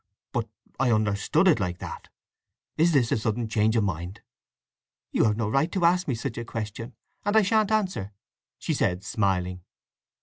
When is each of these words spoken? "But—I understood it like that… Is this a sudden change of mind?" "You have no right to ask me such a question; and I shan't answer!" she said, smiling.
"But—I 0.31 0.91
understood 0.91 1.47
it 1.47 1.59
like 1.59 1.77
that… 1.77 2.09
Is 2.75 2.91
this 2.93 3.11
a 3.11 3.17
sudden 3.19 3.47
change 3.47 3.75
of 3.75 3.83
mind?" 3.83 4.21
"You 5.11 5.25
have 5.25 5.37
no 5.37 5.47
right 5.47 5.71
to 5.73 5.85
ask 5.85 6.07
me 6.07 6.15
such 6.15 6.39
a 6.39 6.43
question; 6.43 6.95
and 7.23 7.37
I 7.37 7.43
shan't 7.43 7.71
answer!" 7.71 8.11
she 8.57 8.73
said, 8.73 9.03
smiling. 9.03 9.61